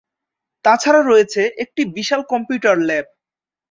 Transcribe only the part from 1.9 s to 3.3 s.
Vishal computer lab.